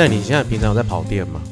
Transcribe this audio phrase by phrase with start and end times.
[0.00, 1.42] 那你现在平常有在跑店吗？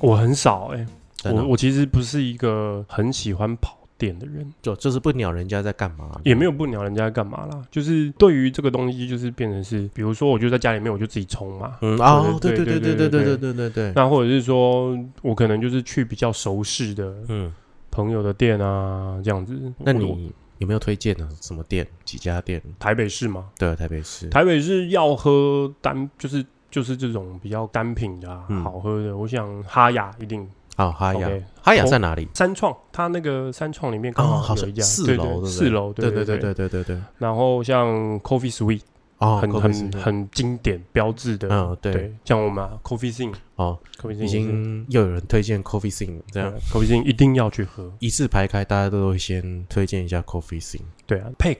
[0.00, 0.86] 我很少哎、
[1.24, 7.62] 我我其实不是一个很喜欢跑店的人，就就是不鸟人家在干嘛，也没有不鸟人家干嘛啦。
[7.70, 11.76] 就是对于这个东西，就是变成是，比如说我就在家里面，我就自己冲嘛。
[11.82, 17.52] 嗯哦，对对对对对对对对对对对对对，那或者是说我可能就是去比较熟识的嗯，
[17.90, 19.54] 朋友的店啊，这样子。
[19.76, 21.86] 那你有没有推荐的什么店？
[22.06, 22.62] 几家店？
[22.78, 23.50] 台北市吗？
[23.58, 24.30] 对，台北市。
[24.30, 29.16] 台北市要喝单，就是就是这种比较单品的、啊嗯好喝的。
[29.16, 31.44] 我想哈雅一定哦，哈雅，OK。
[31.62, 32.26] 哈雅在哪里？
[32.34, 36.98] 三创，它那个三创里面刚哦，好有一家，四楼，对不对四楼，对对对对对对对。
[37.18, 38.80] 然后像 Coffee Sweet，
[39.18, 50.80] 哦，很 Coffee 很很经典标志的，嗯对对，像我们啊 Coffee Sing，哦，Coffee Sing 已经又有人推荐 Coffee Sing 这样 Coffee Sing 一定要去喝，一字排开，大家都会先推荐一下 Coffee Sing。
[51.06, 51.58] 对啊，Peg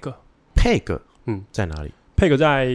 [0.56, 1.92] Peg，嗯，在哪里？
[2.16, 2.66] Peg 在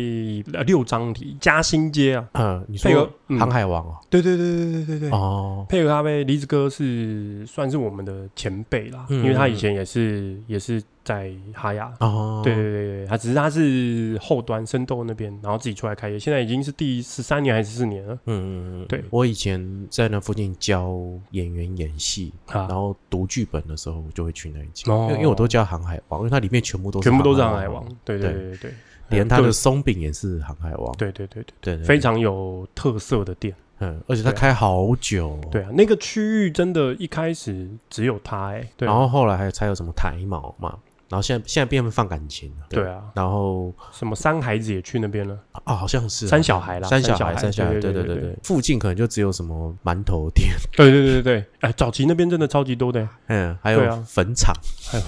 [0.57, 3.39] 呃六张里嘉兴街啊，嗯，你佩说格嗯。
[3.39, 3.95] 航海王哦？
[4.09, 5.09] 对对对对对对对。
[5.11, 12.71] 哦，配合咖啡，离子哥是算是我们的前辈啦，嗯因为他以前也是也是在哈雅，哦，对对对
[13.03, 18.13] 对，他只是他是后端生豆那边，然后自己出来开业，现在已经是第十三年还是十四年了。
[18.25, 19.03] 嗯嗯嗯，对。
[19.09, 20.93] 我以前在那附近教
[21.31, 22.67] 演员演戏，啊。
[22.67, 25.07] 然，后读剧本的时候，我就会去那一家，哦。
[25.09, 28.33] 因为因为我都叫航海王，因为它里面全部都是全部都是航航海王，，对对。
[28.33, 28.73] 对对对，
[29.09, 33.53] 连它的松饼也是航海王，对对对对，对对，非常有特色的店。
[33.79, 38.91] 嗯，而且它对啊开好久，对，啊，那个区域真的，一开始只有他哎、对啊。
[38.91, 40.75] 然后后来还才有什么台毛嘛，
[41.09, 42.89] 然后现在现在变放感情了，对。
[42.89, 46.29] 啊，然后什么三孩子也去那边了，啊，好像是啊。
[46.29, 54.03] 三小孩啦三小孩，三小孩对对对对附近可能就只有什么馒头店， 对对对对对，哎，早期那边真的超级多的、嗯，还有对啊。
[54.07, 54.51] 坟场
[54.91, 55.03] 还有，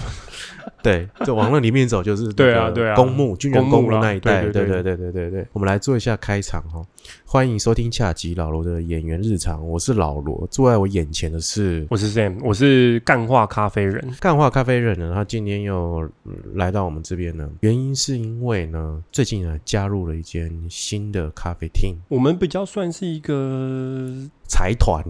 [0.82, 6.84] 对就往那里面走就是对啊公墓军人公墓那一带对对对对对对我们来做一下开场哈
[7.24, 14.14] 欢迎收听下集老罗的演员日常我是老罗坐在我眼前的是我是 sam 我是干化咖啡人。
[14.20, 16.08] 干化咖啡人呢他今天又
[16.54, 24.10] 来到我们这边呢原因是因为呢最近呢加入了一间新的咖啡厅我们比较算是一个
[24.46, 25.02] 财团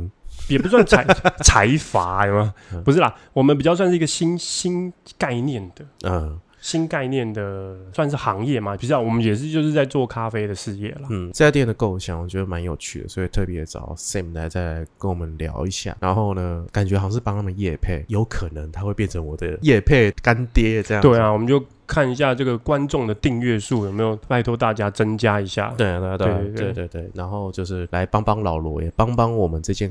[0.50, 1.04] 也不算财
[1.42, 2.82] 财阀，有吗嗯？
[2.84, 5.84] 不是啦，我们比较算是一个新新概念的。
[6.04, 11.08] 嗯新概念的算是行业嘛，不是啊，我们也是就是在做咖啡的事业了。
[11.10, 15.96] 嗯，这家店的构想我觉得蛮有趣的，所以特别找 Sam 来再来跟我们聊一下。
[16.00, 21.02] 然后呢，感觉好像是帮他们夜配，有可能他会变成我的夜配干爹这样。
[21.02, 25.72] 对，啊，我们就看一下这个观众的订阅数有没有，拜托大家增加一下。
[25.78, 27.10] 对啊，对啊，对啊对对对对对。
[27.14, 29.90] 然后就是来帮帮老罗，也帮帮我们这间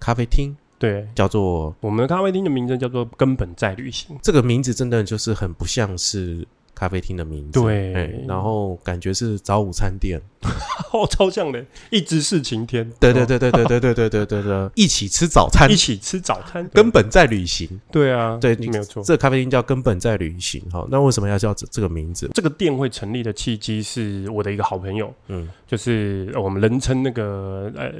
[0.00, 7.60] 咖啡厅，对，叫做我们的咖啡厅的名字叫做“根本在旅行这个名字真的就是很不像是咖啡厅的名字。
[7.60, 10.20] 对哎然后感觉是早午餐店。”，
[10.92, 12.90] 哦，超像的，一直是晴天。
[13.00, 17.68] 对对哦，对对对对对对对对对，一起吃早餐 一，起吃早餐，根本在旅行。
[17.90, 19.02] 对啊，对，你没有错。
[19.02, 20.62] 这个咖啡厅叫根本在旅行。
[20.70, 22.28] 哈，那为什么要叫这这个名字？
[22.34, 27.90] 这个店会成立的契机是我的一个好朋友，嗯就是呃我们人称那个呃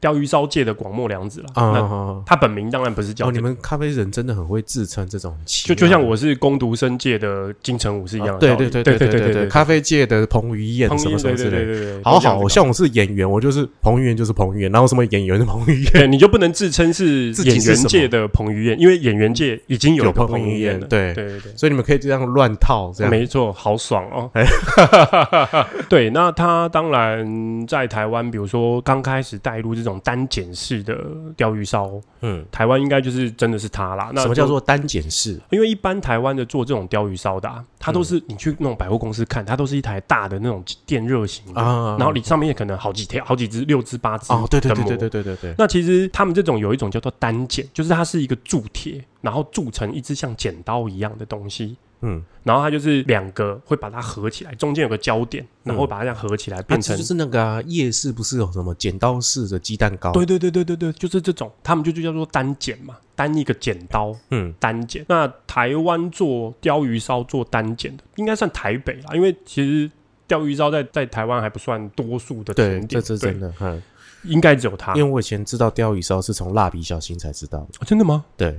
[0.00, 1.48] 鲷鱼烧界的广末凉子了。
[1.54, 8.54] 啊他本名当然不是叫哦，你们咖啡人真的很会自称这种奇就，就像我是攻读生界的金城武是一样对。
[8.56, 11.93] 对对对对对对，咖啡界的彭于晏什么什么之对对类的。
[12.02, 20.86] 好好，像我是演员，我就是彭于晏就是彭于晏，然后什么演员是彭于晏，对，你就不能自称是演员界的彭于晏，因为演员界已经有彭于晏了。
[20.86, 21.52] 对对对对。
[21.56, 23.10] 所以你们可以这样乱套这样。
[23.10, 24.44] 没错，好爽哦哎！
[25.88, 30.96] 对，那他当然在台湾，比如说刚开始带入这种单检式的
[31.36, 31.90] 鲷鱼烧，
[32.22, 34.10] 嗯，台湾应该就是真的是他啦。
[34.14, 35.38] 那什么叫做单检式？
[35.50, 56.94] 因为一般台湾的做这种鲷鱼烧的、啊，它都是你去那种百货公司看，它都是一台大的那种电热型的，啊然后你上面也可能好几条、好几只、六只、八只哦，对对对对对对对对，那其实他们这种有一种叫做单剪，就是它是一个铸铁，然后铸成一只像剪刀一样的东西，嗯，然后它就是两个会把它合起来，中间有个焦点，然后会把它这样合起来变成。
[56.94, 60.12] 它就是那个啊，夜市不是有什么剪刀式的鸡蛋糕？
[60.12, 65.04] 对，对对对对对，就是这种，他们就就叫做单剪嘛，单一个剪刀嗯，单剪。
[65.08, 69.90] 那台湾做鲷鱼烧做单剪的，应该算台北啦，因为其实
[70.26, 73.82] 鲷鱼烧在在台湾还不算多数的对，甜点，对这是真，的，嗯，
[74.24, 74.94] 应该只有它。
[74.94, 78.24] 因为我以前知道钓鱼烧是从蜡笔小新才知道的，哦真的吗？
[78.36, 78.56] 对，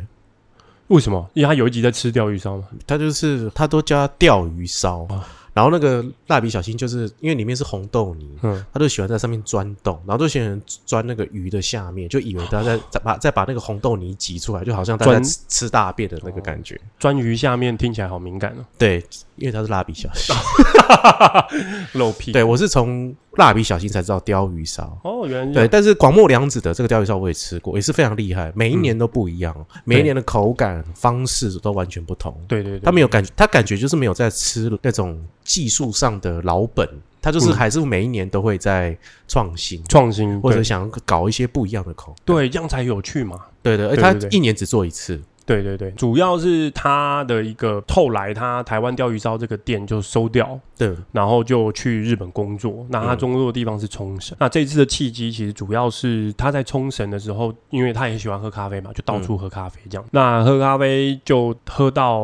[0.87, 1.29] 为什么？
[1.33, 2.67] 因为他有一集在吃钓鱼烧嘛。
[2.85, 5.23] 他就是他都叫它钓鱼烧哦，
[5.53, 16.79] 然后那个蜡笔小新就是因为里面是红豆泥，嗯，他就喜欢在上面钻洞，然后就喜欢钻那个鱼的下面，就以为他在 再把再把那个红豆泥挤出来，就好像他在吃大便的那个感觉。
[16.99, 18.65] 钻鱼下面听起来好敏感哦。
[18.77, 19.03] 对，
[19.37, 20.35] 因为他是蜡笔小新，
[21.93, 22.31] 露屁。
[22.31, 24.97] 对我是从蜡笔小新才知道鲷鱼烧。
[25.03, 32.35] 哦，原来对，样但是广末凉子的这个鲷鱼烧我也吃过，也是非常厉害，每一年都不一样，每一年的口感方式都完全不同。
[32.47, 36.87] 对对对，他没有感觉，他感觉就是没有在吃那种技术上的老本，
[37.21, 38.97] 他就是嗯还是每一年都会在
[39.27, 42.15] 创新，创新，对或者想搞一些不一样的口感。
[42.25, 43.39] 对，这样才有趣嘛。
[43.61, 45.21] 对对，而他一年只做一次。
[45.45, 52.85] 对对对，主要是他的一个后来他台湾钓鱼烧这个店就收掉，对，然后就去日本工作。
[52.89, 54.35] 那他嗯工作的地方是冲绳。
[54.39, 60.05] 那这一次的契机其实主要是他在冲绳的时候，因为他也喜欢喝咖啡嘛，就到处喝咖啡这样。
[60.11, 62.23] 那喝咖啡就喝到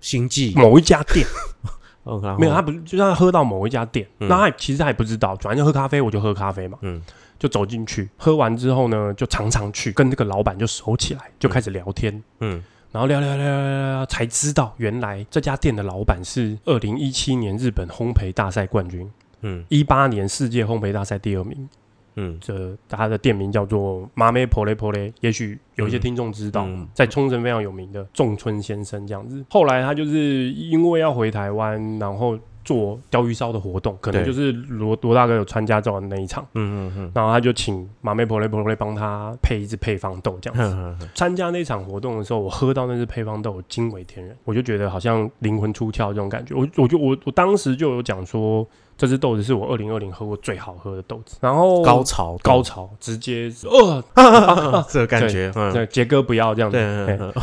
[0.00, 1.26] 星际某一家店，
[2.04, 6.78] 哦然后没有他不是，就是他喝到某一家店，嗯那他其实他也不知道，反正就喝咖啡，我就喝咖啡嘛。
[6.80, 7.02] 嗯
[7.44, 12.22] 就走进去，喝完之后呢，就常常去跟这个老板就熟起来，就开始聊天。
[12.40, 19.06] 嗯然后聊聊聊聊聊聊，才知道原来这家店的老板是二零一七年日本烘焙大赛冠军，
[19.42, 21.68] 嗯一八年世界烘焙大赛第二名。
[22.16, 29.44] 嗯这他的店名叫做妈咪婆雷婆雷，也许有一些听众知道，嗯在冲绳非常有名的仲村先生这样子。
[29.50, 40.74] 后来他就是因为要回台湾，然后做鲷鱼烧的活动，可能就是罗罗大哥有参加到的那一场，嗯嗯然后他就请马妹婆雷婆雷帮他配一支配方豆这样子。
[40.74, 46.54] 嗯嗯，参加那场活动的时候，我喝到那支配方豆，我惊为天人，我就觉得好像灵魂出窍这种感觉。
[46.54, 48.66] 我我就我我当时就有讲说，
[48.96, 51.36] 这支豆子是我二零二零喝过最好喝的豆子。
[51.40, 54.02] 然后高潮高潮直接哦，
[54.88, 55.52] 这个感觉，
[55.90, 57.34] 杰哥不要这样子，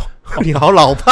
[0.44, 1.12] 你好老派，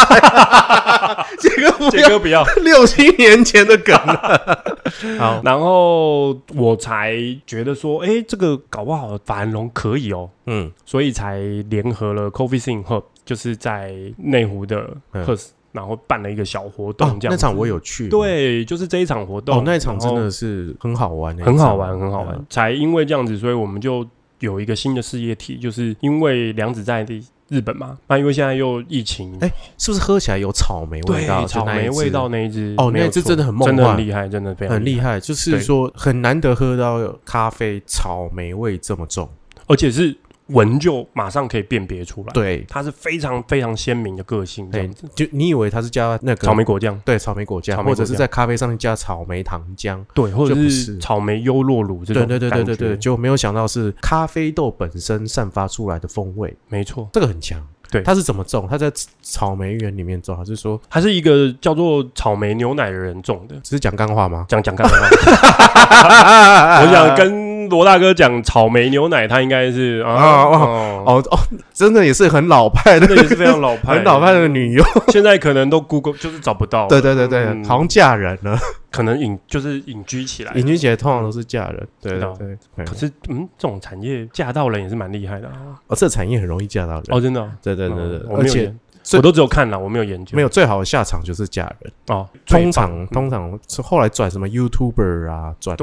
[1.39, 2.43] 杰哥不要杰哥不要。
[2.63, 4.63] 六七年前的梗了。
[5.19, 7.15] 好，然后我才
[7.45, 10.71] 觉得说，哎，这个搞不好法兰龙可以哦，嗯。
[10.85, 11.39] 所以才
[11.69, 15.25] 联合了 Coffee Sing Hub，就是在内湖的嗯。
[15.25, 19.57] Hus，、然后办了一个小活动哦，这样子、那场我有去，对，就是这一场活动。
[19.57, 22.35] 哦，那一场真的是很好玩，很好玩，很好玩。
[22.35, 24.05] 嗯才因为这样子，所以我们就
[24.39, 39.29] 有一个新的事业体，就是因为梁子在地日本嘛，那因为现在又疫情，哎是不是喝起来有草莓味道？，草莓味道那一支，哦那一支真的很梦幻真的很厉害，真的非常，很厉害，就是对说很难得喝到咖啡草莓味这么重。
[39.67, 40.15] 而且是
[40.49, 50.03] 闻就马上可以辨别出来，，对，它是非常非常鲜明的个性，这对样子。，就你以为它是加那个草莓果酱，对草莓果酱，或者是在咖啡上面加草莓糖浆。
[50.13, 57.65] 对，或者就是是草莓优酪乳这种，对对对对对对，，就没有想到是咖啡豆本身散发出来的风味，没错，这个很强。
[57.91, 58.67] 对它是怎么种？
[58.69, 58.91] 它在
[59.23, 63.55] 草莓园里面种，还是说它是一个叫做草莓牛奶的人种的。
[63.63, 64.45] 只是讲干话吗？
[64.47, 64.95] 讲讲干话，
[66.85, 71.39] 我想跟罗大哥讲草莓牛奶，他应该是啊哦哦，哦哦，
[71.73, 74.83] 真的也是很老派的，真的也是非常老派， 很老派的女优。
[75.07, 77.63] 现在可能都 Google 就是找不到，对对对对，嗯。
[77.63, 78.57] 好像嫁人了，
[78.91, 80.51] 可能隐就是隐居起来。
[80.55, 81.87] 隐居起来通常都是嫁人。
[82.01, 82.85] 对对对，对。
[82.85, 85.77] 可是嗯，这种产业嫁到人也是蛮厉害的啊。
[85.87, 87.03] 哦，这产业很容易嫁到人。
[87.09, 88.73] 哦，真的哦，对对对对而且
[89.17, 91.91] 我都只有看了，我没有研究，没有最好的下场就是假人。
[92.07, 95.77] 哦，通常通常是后来转什么 YouTuber 啊，转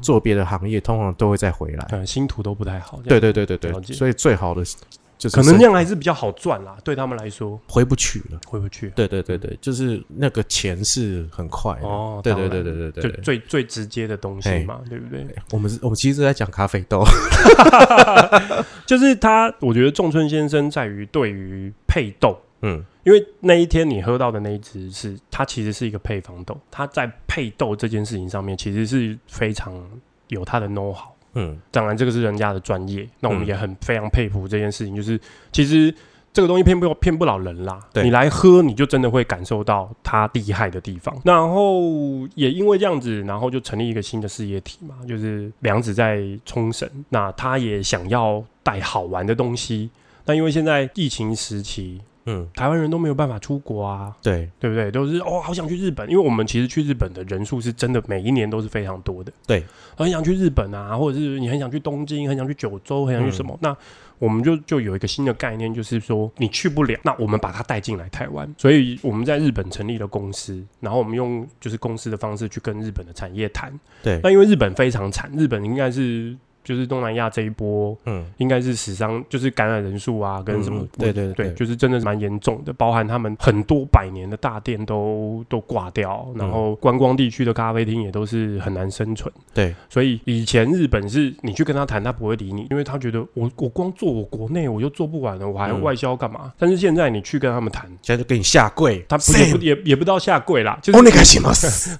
[0.00, 1.86] 做别的行业，通常都会再回来。
[1.92, 4.62] 嗯星途都不太好，这对样对对对对，所以最好的
[5.18, 8.38] 就是可能生这样还是比较好赚啦，对他们来说回不去了。
[8.46, 11.72] 回不去对对对对，就是那个钱是很快。
[11.82, 15.26] 哦，对对对对对对最最直接的东西嘛，对不对？
[15.52, 17.02] 我们是我们其实在讲咖啡豆。
[18.86, 29.72] 就是他，我觉得仲春先生在于对于配豆，嗯因为那一天你喝到的那一支是它其实是一个配方豆，它在配豆这件事情上面其实是非常
[30.28, 31.08] 有它的 know how。
[31.34, 34.96] 嗯当然，这个是人家的专业，那我们嗯也很非常佩服这件事情。
[34.96, 35.20] 就是
[35.52, 35.94] 其实
[36.32, 41.14] 这个东西骗不骗不了人啦，对你来喝，你就真的会感受到它厉害的地方。
[41.24, 49.90] 然后也因为这样子，然后就成立一个新的事业体嘛，就是梁子在冲绳，那他也想要带好玩的东西。
[50.24, 54.90] 那因为现在疫情时期，嗯，台湾人都没有办法出国啊，对对不对？
[54.90, 59.32] 都是哦，好想去日本，因为我们其实去日本的人数是真的每一年都是非常多的。
[59.46, 59.64] 对，
[59.96, 63.52] 很想去日本啊，或者是你很想去东京，很想去九州，很想去什么？
[63.54, 63.76] 嗯那
[64.18, 68.50] 我们就就有一个新的概念，就是说你去不了，那我们把它带进来台湾。
[68.56, 73.70] 所以我们在日本成立了公司，然后我们用就是公司的方式去跟日本的产业谈。
[74.02, 76.34] 对那因为日本非常惨，日本应该是
[76.66, 89.32] 就是东南亚这一波，嗯应该是死伤，就是感染人数啊，跟什么嗯，对对对，对就是真的是蛮严重的，包含他们很多百年的大店都都挂掉，然后观光地区的咖啡厅也都是很难生存。
[89.54, 96.52] 对，所以以前日本是你去跟他谈，他不会理你，因为他觉得我我光做我国内我就做不完了，我还要嗯外销干嘛？
[96.58, 101.52] 但是现在你去跟他们谈，现在就给你下跪，他不也不也也不到下跪啦，就是哦，那个行吗？
[101.54, 101.96] 死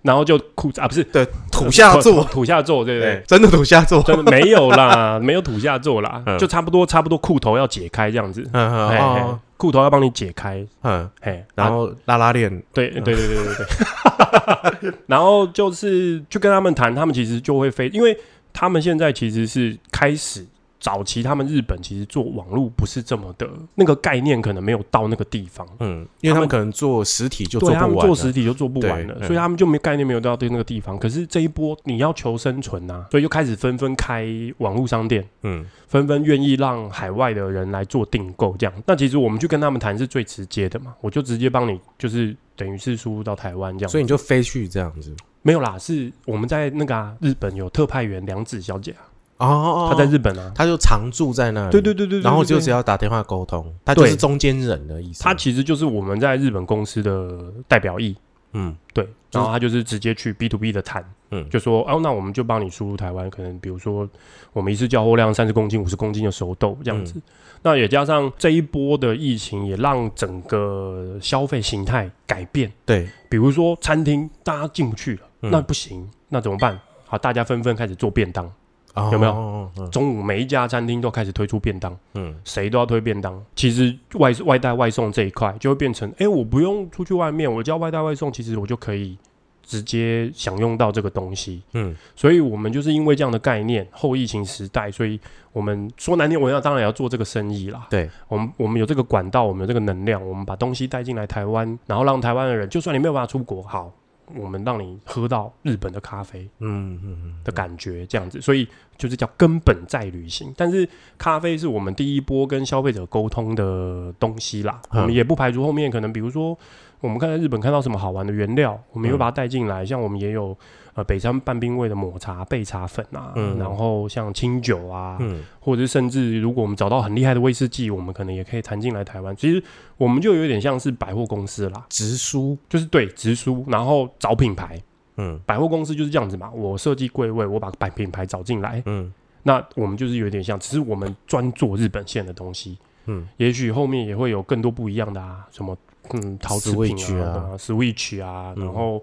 [0.00, 3.22] 然后就裤子啊，不是对，土下坐，土下坐，对不对？
[3.26, 6.38] 真的土下座，真的没有啦， 没有土下座啦，嗯。
[6.38, 11.64] 就差不多差不多裤头要解开这样子，嗯裤头要帮你解开，嗯，嘿，啊。
[11.64, 18.16] 然后拉拉链，对对对对对对对， 然后就是去跟他们谈，他们其实就会飞，因为
[18.52, 20.46] 他们现在其实是开始。
[20.82, 25.64] 早期他们日本其实做网络不是这么的那个概念，可能没有到那个地方。
[25.78, 30.98] 嗯，因为他们可能做实体就做他们不完了，做实体就做不完了，所以他们就没概念没有到对那个地方。
[30.98, 34.26] 可是这一波你要求生存呐、所以就开始纷纷开
[34.58, 38.74] 网络商店，嗯纷纷愿意让海外的人来做订购，这样。
[38.84, 43.88] 那其实我们去跟他们谈是最直接的嘛，我就直接帮你，就是等于是输入到台湾这样。
[43.88, 45.14] 所以你就飞去这样子。
[45.42, 49.02] 没有啦，是我们在那个、啊、日本有特派员梁子小姐啊，
[49.48, 50.52] 哦他，在日本啊。
[50.54, 55.22] 他就常住在那里，对对对对对，然后就只要打电话沟通，他就是中间人的意思。
[55.22, 58.16] 他其实就是我们在日本公司的代表役，
[58.52, 64.08] 嗯对，然后他就是直接去 B to B 的谈，嗯就说哦，那我们就帮你输入台湾，可能比如说
[64.52, 67.14] 我们一次交货量三十公斤、五十公斤的熟豆这样子。
[67.16, 67.22] 嗯
[67.64, 72.68] 那也加上这一波的疫情，也让整个消费形态改变。
[72.84, 76.76] 对，比如说餐厅大家进不去了，嗯那不行，那怎么办？
[77.06, 78.52] 好，大家纷纷开始做便当，
[78.94, 83.42] 哦有没有中午每一家餐厅都开始推出便当，嗯谁都要推便当。
[83.56, 89.16] 其实外外带外送这一块就会变成，哎、我不用出去外面，我叫外带外送，其实我就可以
[89.62, 91.62] 直接享用到这个东西。
[91.72, 95.18] 嗯所以我们就是因为这样的概念，后疫情时代，所以
[95.52, 97.86] 我们说难听，我要当然也要做这个生意啦。
[97.88, 103.92] 对，我们我们有这个管道，我们有这个能量，我们把东西带进来台湾，然后让台湾的人，就算你没有办法出国，好，
[104.34, 110.52] 我们让你喝到日本的咖啡嗯嗯嗯的感觉，这样子，所以就是叫根本在旅行。
[110.56, 116.58] 但是咖啡是我们第一波跟消费者沟通的东西啦，嗯我们也不排除后面可能比如说。
[117.02, 119.84] 我们看在日本看到什么好玩的原料，我们也会把它带进来。
[119.84, 120.56] 像我们也有
[120.94, 123.58] 呃北山半冰味的抹茶、焙茶粉啊，嗯。
[123.58, 125.42] 然后像清酒啊，嗯。
[125.60, 129.34] 或者是甚至如果我们找到很厉害的威士忌，我们可能也可以谈进来台湾。
[129.36, 129.62] 其实
[129.96, 134.80] 我们就有点像是百货公司啦，直输，就是对直输，然后找品牌。
[135.16, 135.38] 嗯。
[135.46, 139.12] 百货公司就是这样子嘛，我设计柜位，我把百品牌找进来，嗯。
[139.44, 142.78] 那我们就是有点像，只是我们专做日本线的东西。
[143.06, 143.26] 嗯。
[143.36, 145.76] 也许后面也会有更多不一样的啊，什么
[146.12, 149.02] 嗯陶瓷品啊啊，Switch 啊，嗯然后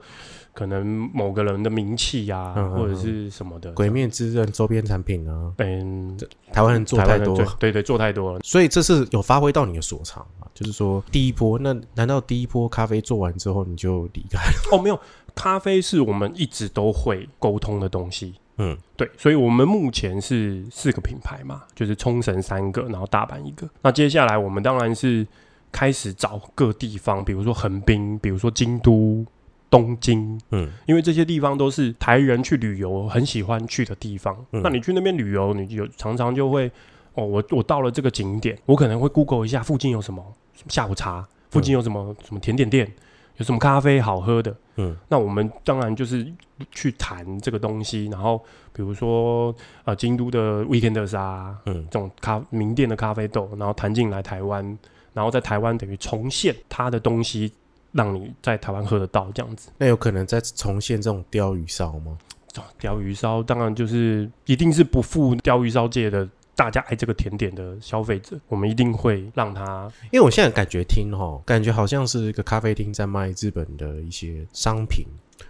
[0.53, 3.71] 可能某个人的名气啊，或者是什么的。
[3.73, 6.17] 鬼灭之刃周边产品啊，嗯，
[6.51, 8.39] 台湾人做太多对对，做太多了。
[8.43, 10.47] 所以这是有发挥到你的所长啊？
[10.53, 14.53] 就是说第一波，那难道第一波咖啡做完之后你就离开了？
[14.77, 14.99] 哦，没有，
[15.33, 18.33] 咖啡是我们一直都会沟通的东西。
[18.61, 23.65] 嗯对，所以我们目前是四个品牌嘛，就是冲绳三个，然后大阪一个。
[23.81, 25.25] 那接下来我们当然是
[25.71, 29.25] 开始找各地方，比如说横滨，比如说京都、
[29.69, 30.69] 东京，嗯。
[30.87, 34.35] 因为这些地方都是台人去旅游很喜欢去的地方。
[34.51, 34.61] 嗯。
[34.63, 36.71] 那你去那边旅游，你有常常就会
[37.13, 40.23] 哦，我我到了这个景点，我可能会 Google 一下附近有什么
[40.67, 42.91] 下午茶，附近有什么、什么甜点店，
[43.37, 44.55] 有什么咖啡好喝的。
[44.77, 44.95] 嗯。
[45.07, 46.25] 那我们当然就是
[46.71, 51.85] 去谈这个东西，然后比如说呃京都的 Weekenders 啊，嗯。
[51.91, 54.77] 这种咖名店的咖啡豆，然后谈进来台湾，
[55.13, 57.51] 然后在台湾等于重现它的东西，
[57.91, 59.69] 让你在台湾喝得到这样子。
[59.77, 62.17] 那有可能再重现这种鲷鱼烧吗？
[62.57, 75.05] 哦鲷鱼烧当然就是一定是不负鲷鱼烧界的大家爱这个甜点的消费者，我们一定会让他因为我现在感觉听哈，感觉好像是一个咖啡厅在卖日本的一些商品，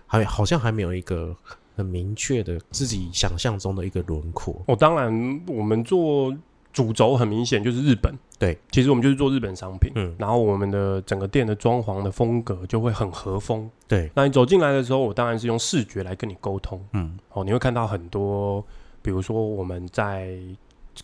[0.05, 1.35] 还好像还没有一个
[1.75, 4.61] 很明确的自己想象中的一个轮廓。
[4.67, 6.35] 哦，当然我们做
[6.71, 10.15] 主轴很明显就是日本，对，其实我们就是做日本商品，嗯。
[10.17, 13.69] 然后我们的整个店的装潢的风格就会很和风。
[13.87, 17.17] 对，那你走进来的时候，我当然是用视觉来跟你沟通，嗯。
[17.33, 18.63] 哦，你会看到很多，
[19.01, 20.37] 比如说我们在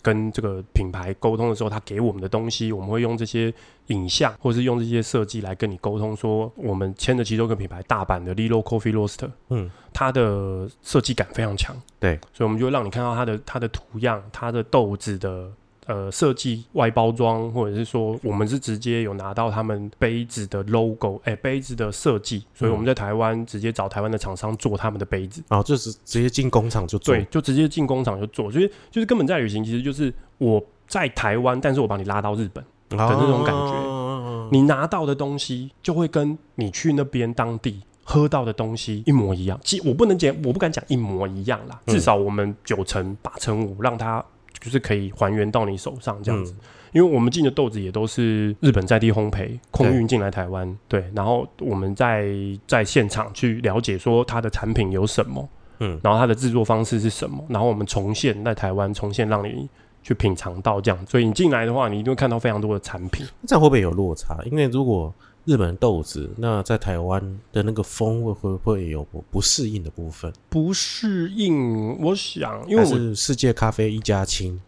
[0.02, 3.54] 跟这个品牌沟通的时候，他给我们的东西，我们会用这些
[3.88, 9.70] 影像或者是用这些设计来跟你沟通，说我们签的其中一个品牌大阪的 Lilo Coffee Roaster，嗯。
[9.98, 15.50] 它的设计感非常强，对，所以我们就会让你看到它的它的图样、它的豆子的
[15.86, 27.16] 呃设计外包装，或者是说我们是直接有拿到他们杯子的 logo，哎、杯子的设计，所以我们在台湾直接找台湾的厂商做他们的杯子，哦，就是直接进工厂就做。
[27.16, 33.72] 对，，就直接进工厂就做，所以就是根本在旅行，其实就是我在台湾，但是我把你拉到日本，的那种感觉。
[33.72, 37.82] 觉你拿到的东西就会跟你去那边当地。
[38.08, 41.96] 喝到的东西一模一样，其我不能讲，我不敢讲一模一样啦，嗯。
[41.96, 44.24] 至少我们九成八成五，让它
[44.60, 46.54] 就是可以还原到你手上这样子。
[46.54, 46.64] 嗯
[46.96, 52.26] 因为我们进的豆子也都是日本在地烘焙空运进来台湾，对，然后我们在
[52.66, 55.50] 在现场去了解说它的产品有什么，
[55.82, 59.68] 嗯然后它的制作方式是什么，然后我们重现在台湾重现让你
[60.04, 63.26] 去品尝到这样，所以你进来的话，你一定会看到非常多的产品。
[63.46, 64.40] 这样会不会有落差？
[64.46, 65.14] 因为如果
[65.46, 67.22] 日本豆子，那在台湾
[67.54, 70.34] 的那个风味会不会有不不适应的部分？
[70.50, 74.60] 不适应，我想，因为我是世界咖啡一家亲？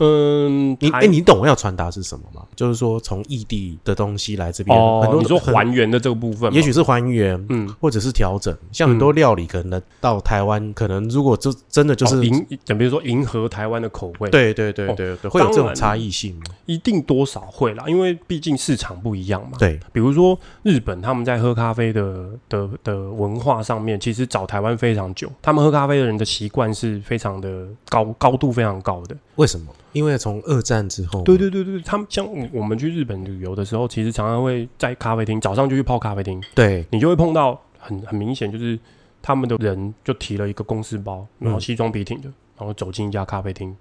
[0.00, 2.42] 嗯，你哎、台你懂我要传达是什么吗？
[2.54, 7.68] 就是说从异地的东西来这边，很哦，多你说还原的这个部分，也许是还原，嗯。
[7.80, 8.56] 或者是调整。
[8.72, 12.46] 像很多料理可能到台湾，可能如果就真的就是、哦迎，
[12.78, 16.42] 比如说迎合台湾的口味，，对对对对对，会有这种差异性吗？
[16.66, 19.56] 一定多少会啦，因为毕竟市场不一样嘛。
[19.58, 29.16] 对，比如说日本他们在喝咖啡的的的文化上面，其实找台湾非常久，他们喝咖啡的人的习惯是非常的高高度非常高的。
[29.36, 29.66] 为什么？
[29.92, 36.84] 因为从二战之后，对对对对，他们像我我们去日本旅游的时候，其实常常会在咖啡厅早上就去泡咖啡厅，对。
[36.90, 38.78] 你就会碰到很很明显就是
[39.22, 42.28] 他们的人就提了一个公事包，然后嗯西装笔挺的，
[42.58, 43.74] 然后走进一家咖啡厅。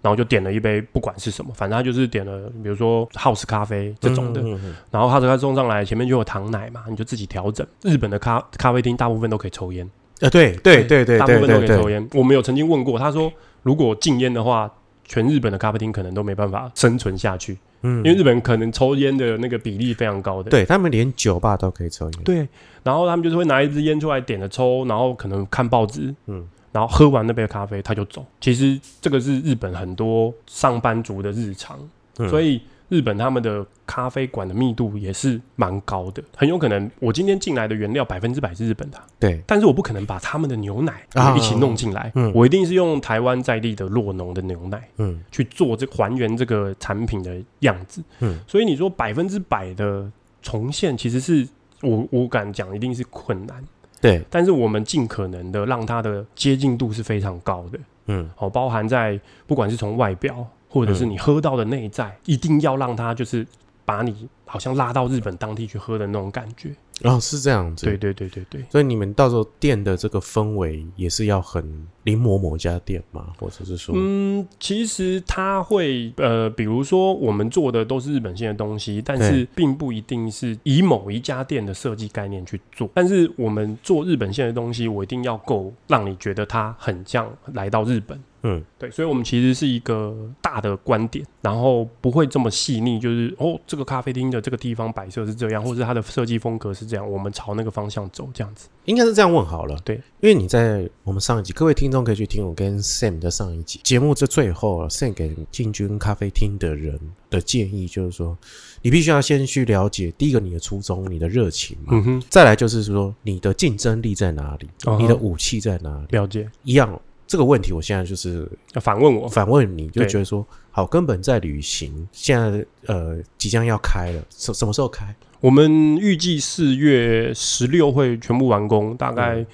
[0.00, 4.76] 然后就点了一杯，不管是什么，反正他就是点了，比如说 house 咖啡这种的，嗯嗯嗯。
[4.90, 7.64] 然后他给他送上来，前面就有糖奶嘛，你就自己调整。
[7.82, 9.88] 日本的咖咖啡厅大部分都可以抽烟，
[10.20, 12.04] 呃，对对对对大部分都可以抽烟。
[12.14, 14.68] 我们有曾经问过，他说如果禁烟的话，
[15.04, 20.50] 全日本的咖啡厅可能都没办法生存下去，嗯因为日本可能抽烟的那个比例非常高的。
[20.50, 22.48] 对他们连酒吧都可以抽烟，对，
[22.82, 28.24] 然后他们就是会拿一支烟出来点着抽，然后可能看报纸，嗯然后喝完那杯咖啡他就走。
[28.40, 31.78] 其实这个是日本很多上班族的日常，
[32.18, 32.60] 嗯所以
[32.92, 39.42] 日本他们的咖啡馆的密度也是蛮高的，很有可能我今天进来的原料百分之百是日本的啊、对。
[39.46, 41.34] 但是我不可能把他们的牛奶啊。
[41.34, 42.30] 一起弄进来，嗯。
[42.34, 45.18] 我一定是用台湾在地的洛农的牛奶嗯。
[45.30, 48.04] 去做这还原这个产品的样子。
[48.20, 50.06] 嗯，所以你说百分之百的
[50.42, 51.48] 重现，其实是
[51.80, 53.64] 我我敢讲一定是困难，
[54.02, 57.78] 对，但是我们尽可能的让它的接近度是非常高的。
[58.08, 58.28] 嗯。
[58.36, 63.46] 哦，包含在不管是从外表，或者是你喝到的内在，一定要让它就是
[63.84, 66.74] 把你好像拉到日本当地去喝的那种感觉。
[67.00, 82.88] 然后是这样子，对对对对对，所以你们到时候店的这个氛围也是要很临摹某家店嘛，或者是说，嗯，其实它会呃，比如说我们做的都是日本线的东西，但是并不一定是以某一家店的设计概念去做。
[82.94, 88.16] 但是我们做日本线的东西，我一定要够让你觉得它很像来到日本。
[88.42, 98.68] 嗯对，所以我们其实是一个大的观点，然后不会这么细腻，就是哦，这个咖啡厅的这个地方摆设是这样，或者它的设计风格是这样，我们朝那个方向走，这样子。
[98.86, 99.76] 应该是这样问好了。
[99.84, 106.98] 对，因为你在我们上一集，各位听众可以去听我跟 Sam 的上一集节目，这最后啊，Sam 给进军咖啡厅的人
[107.30, 108.36] 的建议就是说，
[108.82, 116.50] 你必须要先去了解第一个你的初衷、你的热情嘛，嗯哼，再来就是说你的竞争力在哪里，哦你的武器在哪里，了解。
[116.64, 117.00] 一样。
[117.32, 125.16] 这个问题，我现在就是要反问我，反问你，就对觉得说，好，根本在旅行，现在呃即将要开了，什什么时候开？
[125.40, 129.46] 我们预计四月十六会全部完工，大概嗯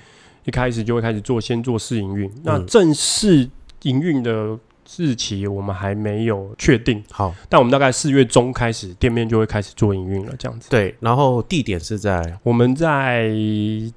[0.44, 2.28] 一开始就会开始做，先做试营运。
[2.42, 3.48] 那嗯正式
[3.82, 4.58] 营运的
[4.96, 10.70] 日期我们还没有确定，好，但我们大概四月中开始店面就会开始做营运了，这样子。
[10.70, 13.30] 对，然后地点是在我们在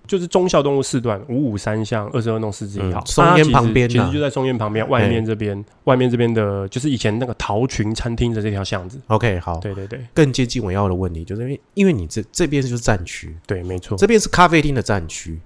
[0.05, 8.99] 就是忠孝东路四段五五三巷二十二弄四十一号嗯，松烟旁边呐其实就在松烟旁边，外面这边，外面这边的就是以前那个桃群餐厅的这条巷子。
[9.07, 9.99] OK，好，对对对。
[10.13, 15.39] 更接近我要的问题，就是因为因为你这这边就是战区，对，没错，这边是咖啡厅的战区，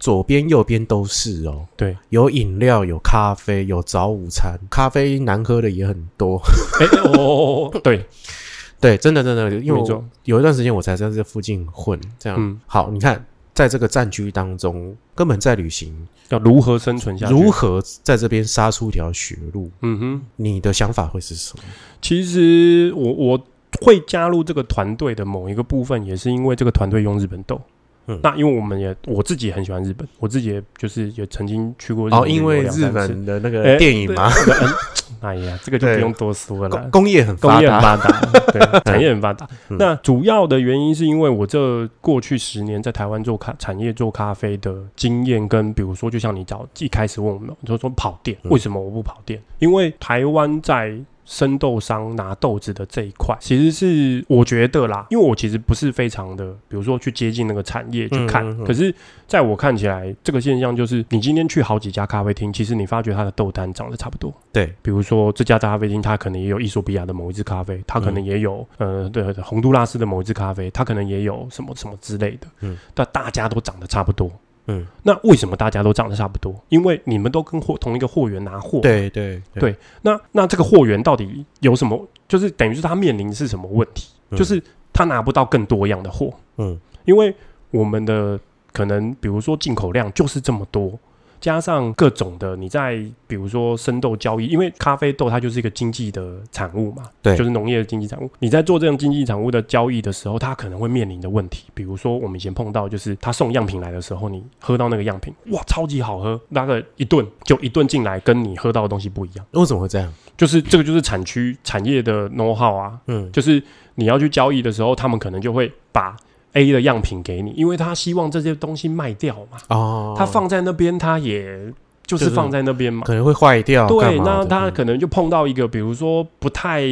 [0.00, 6.42] 左边右边都是哦，对，有饮料，有咖啡，有早午餐，咖啡难喝的也很多。
[6.80, 8.04] 哎哦哦哦，对，
[8.80, 13.24] 对，真的真的，因为我，有一段时间我才在这附近混，这样、嗯，好，你看。
[13.52, 15.94] 在这个战区当中，根本在旅行，
[16.30, 17.34] 要如何生存下去？
[17.34, 19.70] 如何在这边杀出一条血路？
[19.82, 21.64] 嗯哼，你的想法会是什么？
[22.00, 23.46] 其实我我
[23.82, 27.60] 会加入这个团队的某一个部分，也是因为这个团队用日本豆。
[28.06, 28.18] 嗯。
[28.22, 34.30] 那因为我们也我自己也很喜欢日本，我自己也就是也曾经去过日哦，本因为日本的那哎个电影嘛，
[35.20, 36.70] 哎呀，这个就不用多说了。
[36.70, 36.90] 工。
[37.02, 38.20] 工业很工发达，业很发达，
[38.52, 39.46] 对，产业很发达。
[39.68, 39.76] 嗯。
[39.78, 48.50] 那主要的原因是因为我这过去十年在台湾做咖产业做咖啡的经验，跟比如说，就像你早一开始问我们，就说跑店，嗯。
[48.50, 49.40] 为什么我不跑店？
[49.58, 58.64] 因为台湾在生豆商拿豆子的这一块，其实是我觉得啦，因为我其实不是非常的，比如说去接近那个产业去看，嗯嗯嗯。
[58.64, 58.94] 可是
[59.26, 64.32] 在我看起来，这个现象就是，你今天去好几家咖啡厅，其实你发觉它的豆单长得差不多。
[64.52, 74.30] 对，比如说这家咖啡厅，它可能也有伊索比亚的某一支咖啡，它可能也有、呃对对洪都拉斯的某一支咖啡，它可能也有什么什么之类的，嗯，但大家都长得差不多。
[74.66, 76.54] 嗯，那为什么大家都长得差不多？
[76.68, 82.08] 因为你们都跟货同一个货源拿货，对对对那那这个货源到底有什么？
[82.28, 84.12] 就是等于是他面临是什么问题？
[84.30, 87.34] 嗯就是他拿不到更多样的货，嗯因为
[87.70, 88.38] 我们的
[88.72, 90.96] 可能比如说进口量就是这么多，
[91.40, 98.30] 加上各种的你在比如说生豆交易，因为咖啡豆它就是一个经济的产物嘛，对就是农业的经济产物。
[98.38, 110.12] 你在做这种经济产物的交易的时候，它可能会面临的问题，比如说我们以前碰到就是他送样品来的时候，你喝到那个样品，哇，超级好喝，那个一顿就一顿进来，跟你喝到的东西不一样，为什么会这样？
[110.36, 113.62] 就是这个就是产区产业的 know how 啊，嗯就是
[113.94, 116.16] 你要去交易的时候，他们可能就会把
[116.52, 119.58] A 的样品给你，因为他希望这些东西卖掉嘛。
[119.68, 121.72] 哦，他放在那边，他也
[122.04, 123.04] 就是放在那边嘛。
[123.04, 126.82] 可能会坏掉，对，那他嗯可能就碰到一个，比如说不太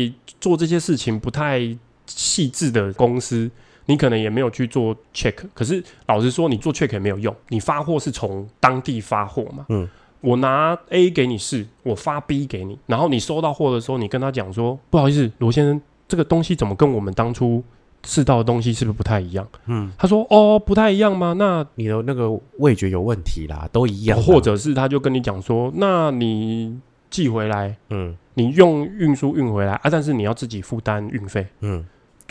[0.41, 1.61] 做这些事情不太
[2.07, 3.51] 细致的公司，
[3.87, 5.35] 你可能也没有去做 check。
[5.53, 9.67] 可是老实说，你做 check 也没有用，你发货是从当地发货嘛。
[9.71, 9.89] 嗯，
[10.21, 17.63] 我拿 A 给你试，我发 B 给你，然后你收到货的时候，你跟他讲说，不好意思，罗先生，这个东西怎么跟我们当初
[18.05, 19.47] 试到的东西是不是不太一样？
[19.67, 21.35] 嗯，他说，哦，不太一样吗？
[21.37, 26.79] 那你的那个味觉有问题啦，都一样啦，或者是他就跟你讲说，那你
[27.11, 27.77] 寄回来。
[27.91, 31.45] 嗯你用运输运回来啊，但是你要自己负担运费。
[31.61, 31.85] 嗯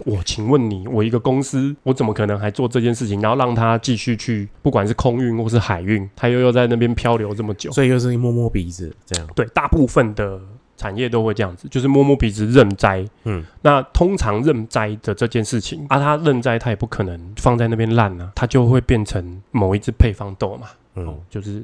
[0.06, 7.72] 我请问你，我一个公司，我怎么可能还做这件事情，然后让他继续去，不管是空运或是海运，他又要在那边漂流这么久？
[7.72, 10.40] 所以又是摸摸鼻子这样，对，大部分的
[10.78, 13.04] 产业都会这样子，就是摸摸鼻子认栽。
[13.26, 20.68] 嗯，那通常认栽的这件事情啊，他认栽，他也不可能放在那边烂啊，它就会变成某一只配方豆嘛。
[20.94, 21.64] 哦嗯，就是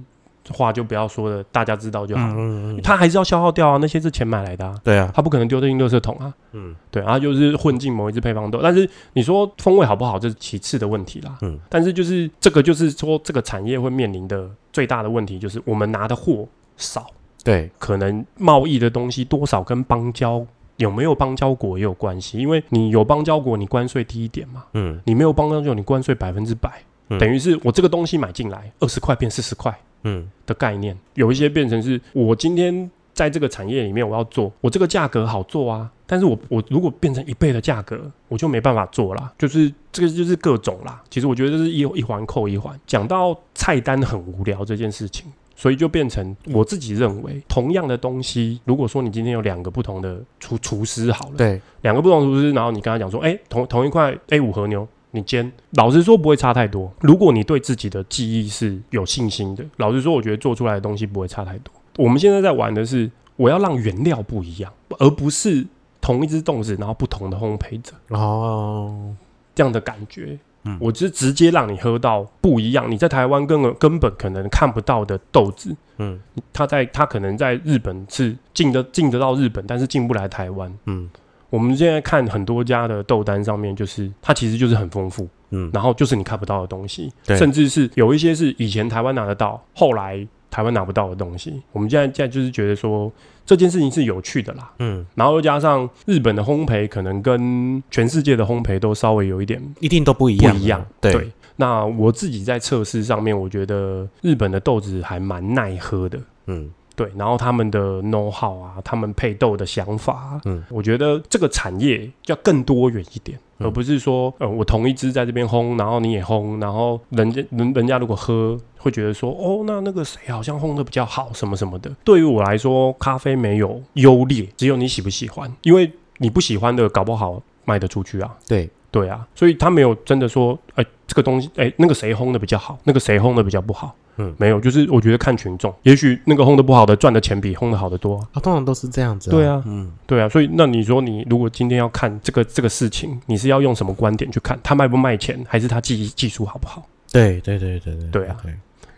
[0.52, 2.24] 话就不要说了，大家知道就好。
[2.24, 4.76] 嗯嗯嗯，他还是要消耗掉啊，那些是钱买来的啊。
[4.84, 6.34] 对啊，他不可能丢进垃圾桶啊。
[6.52, 11.38] 嗯对，啊就是混进某一支配方豆，但是你说风味好不好，这是其次的问题啦。
[11.42, 16.48] 嗯，但是就是这个就是说这个产业会面临的最大的问题，就是我们拿的货
[16.78, 17.08] 少，
[17.44, 20.46] 对，可能贸易的东西多少跟邦交
[20.78, 32.90] 有没有邦交国也有关系，因为你有邦交国，你关税低一点嘛，嗯你没有邦交国，你关税百分之百，嗯等于是我这个东西买进来二十块变四十块嗯的概念，有一些变成是我今天。
[33.14, 39.32] 在这个产业里面，我要做，我这个价格好做啊，但是我我如果变成一倍的价格，我就没办法做啦。
[39.38, 41.00] 就是这个就是各种啦。
[41.12, 42.76] 其实我觉得这是一一环扣一环。
[42.88, 45.32] 讲到菜单很无聊这件事情，
[45.64, 56.92] 所以就变成我自己认为，同样的东西，如果说你今天有两个不同的厨厨师好了，对，两个不同厨师，然后你跟他讲说，哎、同同一块 A 五和牛，你煎，老实说不会差太多。
[57.00, 61.74] 如果你对自己的技艺是有信心的，老实说，我觉得做出来的东西不会差太多。
[61.96, 65.66] 我们现在在玩的是，我要让原料不一样，而不是
[66.02, 69.16] 同一只粽子，然后不同的烘焙者哦，
[69.56, 70.38] 这样的感觉。
[70.64, 70.78] 嗯。
[70.80, 76.20] 我是直接让你喝到不一样，你在台湾根本根本可能看不到的豆子，嗯。
[76.52, 80.74] 它在它可能在日本是进得进得到日本，但是进不来台湾。
[80.86, 81.10] 嗯。
[81.50, 87.38] 我们现在看很多家的豆单上面，就是它其实就是很丰富，嗯，然后就是你看不到的东西，对。
[87.38, 91.60] 甚至是有一些是以前台湾拿得到，后来台湾拿不到的东西。
[91.72, 93.12] 我们现在现在就是觉得说
[93.44, 100.86] 这件事情是有趣的啦，嗯，然后又加上日本的烘焙可能跟全世界的烘焙都稍微有一点一定都不一样啊，不一样。
[101.02, 106.20] 对，那我自己在测试上面，我觉得日本的豆子还蛮耐喝的。
[106.46, 121.92] 嗯对，然后他们的 know how 啊，他们配豆的想法、啊，嗯我觉得这个产业要更多元一点，嗯而不是说，呃，我同一支在这边烘，然后你也烘，然后人家人人家如果喝会觉得说，哦，那那个谁好像烘的比较好，什么什么的。
[122.04, 128.36] 对于我来说，咖啡没有优劣，只有你喜不喜欢，因为你不喜欢的，搞不好卖得出去啊。
[128.48, 133.96] 对，对啊，所以他没有真的说，哎、这个东西，哎、那个谁烘的比较好，那个谁烘的比较不好。
[134.18, 134.34] 嗯。
[134.38, 139.92] 没有，就是我觉得看群众，也许那个烘的不好的赚的钱比烘的好的多啊、啊，通常都是这样子，对啊嗯。
[140.06, 144.60] 对啊，所以那你说你如果今天要看这个这个事情，你是要用什么观点去看？
[144.64, 146.84] 他卖不卖钱，还是他技技术好不好？
[147.12, 148.10] 对对对对对。
[148.10, 148.38] 对啊。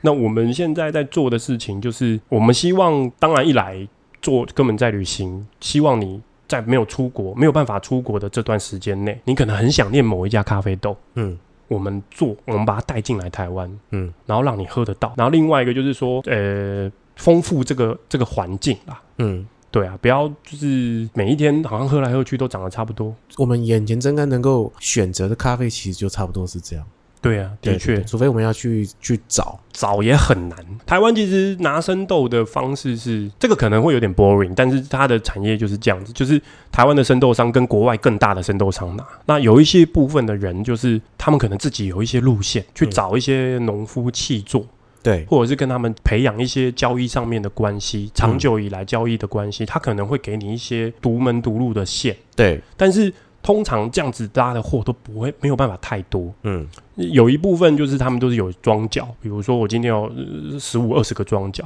[0.01, 3.87] 那我们现在在做的事情，就是我们希望，当然一来
[4.21, 11.35] 做根本在旅行，希望你在没有出国、没有办法出国的这段时间内，你可能很想念某一家咖啡豆，嗯
[11.67, 15.13] 我们做，我们把它带进来台湾，嗯然后让你喝得到。
[15.17, 19.01] 然后另外一个就是说，呃，丰富这个这个环境啦。
[19.17, 23.15] 嗯，对啊，不要就是每一天好像喝来喝去都长得差不多。
[23.37, 26.85] 我们眼前睁开能够选择的咖啡，其实就差不多是这样。
[27.25, 28.03] 对啊，的确。
[28.03, 30.57] 除非我们要去去找，找也很难。
[30.85, 36.39] 台湾其实拿生豆的方式是，这个可能会有点 boring，但是它的产业就是这样子，就是
[36.71, 39.03] 台湾的生豆商跟国外更大的生豆商拿。
[39.25, 44.63] 那有一些部分的人，就是他们可能自己有一些路线，去嗯找一些农夫契作，
[45.01, 53.11] 对，或者是跟他们培养一些交易上面的关系，长久以来交易的关系，他可能会给你一些独门独路的线，对，但是
[53.45, 56.33] 通常这样子拉的货都不会没有办法太多。
[56.41, 60.11] 嗯有一部分就是他们都是有装脚，比如说我今天有
[60.59, 61.63] 十五二十个装脚，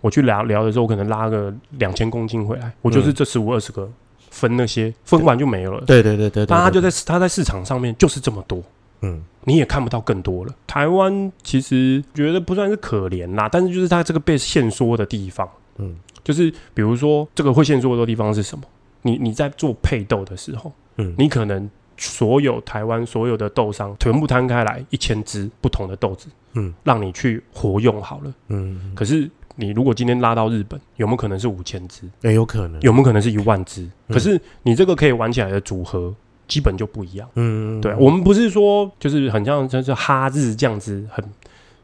[0.00, 3.90] 我去聊聊的时候，我可能拉个两千公斤回来，我就是这十五二十个
[4.30, 5.84] 分那些，分完就没有了。
[5.84, 8.62] 对对对对对，但他就在他在市场上面就是这么多，
[9.00, 10.54] 嗯你也看不到更多了。
[10.64, 18.64] 台湾其实觉得不算是可怜啦，但是就是它这个被限缩的地方，嗯就是比如说这个会限缩的地方是什么？
[19.02, 28.34] 你你在做配豆的时候，嗯，你可能所有台湾所有的豆商全部摊开来一千只不同的豆子，嗯，让你去活用好了。
[28.48, 32.02] 嗯，可是你如果今天拉到日本，有没有可能是五千只？
[32.22, 33.82] 也有可能，有没有可能是一万只？
[33.82, 36.14] 嗯可是你这个可以玩起来的组合，
[36.46, 37.28] 基本就不一样。
[37.34, 41.24] 嗯，对，我们不是说就是很像就是哈日这样子，很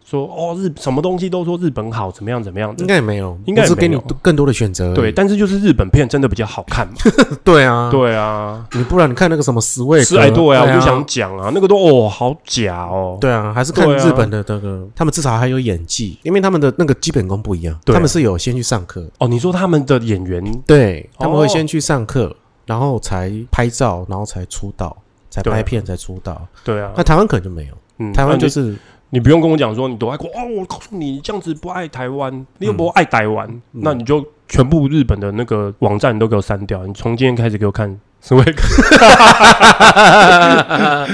[0.05, 2.83] 说哦日什么东西都说日本好，怎么样怎么样的。
[2.83, 2.87] 应。
[2.87, 4.95] 该也没有，应该是给你更多的选择。
[4.95, 6.87] 对，但是就是日本片真的比较好看。
[6.89, 6.95] 嘛。
[7.45, 13.17] 对啊，对啊，你不然你看那个什么十位是哎对啊，我就想讲啊，那个都哦好假哦。
[13.21, 17.97] 对啊，还是看日本的那个，他们至少还有演技，因为他们的那个基本功不一样，对啊。
[17.97, 20.43] 他们是有先去上课，哦，你说他们的演员？
[20.67, 22.35] 对，他们哦会先去上课，
[22.67, 24.97] 然后才拍照，然后才出道，
[25.31, 26.41] 才拍片才出道。
[26.65, 26.93] 对啊。
[26.97, 28.75] 那，台湾可能就没有，嗯台湾就那是
[29.15, 38.43] 你你不用跟我讲说你多爱国哦，我告诉你，你这样子不爱台湾，你又不爱台湾，嗯那你就全部日本的那个网站都给我删掉，你从今天开始给我看是会？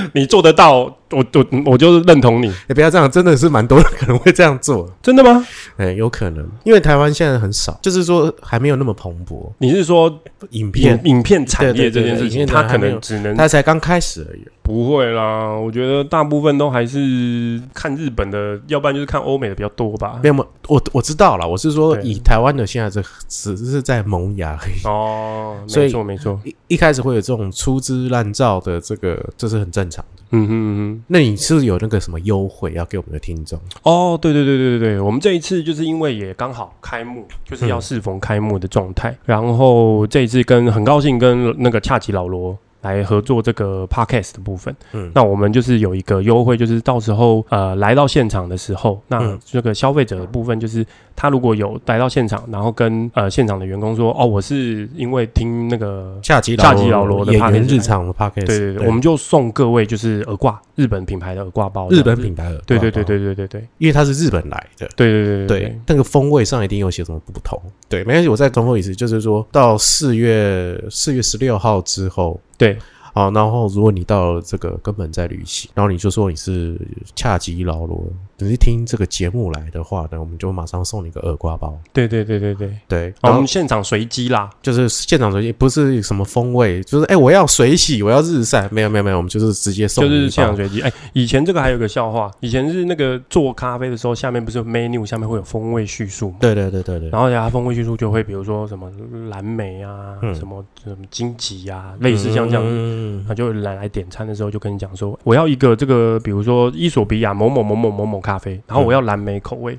[0.15, 5.47] 你做得到，我我我就是认同你，也不要这样，真的是蛮多人可能会这样做，真的吗？
[5.77, 10.13] 哎，有可能，因为台湾现在很少，就是说还没有那么蓬勃，你是说
[10.51, 14.41] 影片影影片产业这件事情，它可能只能它才刚开始而已。
[14.63, 20.29] 不会啦，我觉得大部分都还是看日本的，要不然就是看欧美的比较多吧没。
[20.29, 20.35] 有，
[20.67, 24.75] 我我知道了，我是说以台湾的现在这只是在萌芽而已。
[24.87, 30.23] 哦，没错没错，一一开始会有这种粗制滥造的，这个这是很正常的。
[30.33, 30.98] 嗯哼嗯哼。
[31.07, 33.59] 那你是不是有那个什么优惠要给我们的听众？
[33.83, 42.59] 哦，对对对对对对，我们这一次就是因为也刚好开幕，就是要适逢开幕的状态，然后这一次跟很高兴跟那个恰吉老罗。
[42.81, 45.11] 来合作这个 podcast 的部分，嗯。
[45.15, 49.39] 那我们就是有一个优惠，就是到时候呃来到现场的时候，那嗯。
[49.45, 50.85] 这个消费者的部分就是
[51.17, 64.89] 他如果有来到现场，然后跟呃现场的员工说，哦，我是因为听那个夏集夏集老罗的演员日常的 podcast，对对对，我们就送各位就是耳挂，日本品牌的耳挂包，日本品，牌的，对对对，对对对对因为它是日本来的。
[64.95, 67.61] 对对对对，那个风味上一定有些什么不同。
[67.89, 72.79] 对，没关系，我再重复一次，就是说到四月四月十六号之后，对。
[73.15, 76.79] 好，然后如果你到了这个根本在旅行，然后你就说你是
[77.17, 78.05] 恰吉劳罗，
[78.41, 81.77] 你是听这个节目来的话呢，我们就马上送你个耳刮包。
[81.93, 90.81] 对对对对对，对，哦我们现场随机啦，就是现场随机，不是什么风味，就是哎、我要水洗，我要日晒，没有没有没有，我们就是直接送就是现场随机。
[90.83, 96.37] 哎，以前这个还有个笑话，以前是那个做咖啡的时候，下面不是有 menu 下面会有风味叙述嘛？
[96.41, 98.91] 对对对对对，然后它风味叙述就会比如说什么
[99.29, 102.71] 蓝莓啊，嗯什么什么荆棘啊，类似像这样子。
[102.71, 109.79] 嗯他就来来点餐的时候就跟你讲说，我要一个这个，比如说伊索比亚某某某某某某咖啡，然后我要蓝莓口味。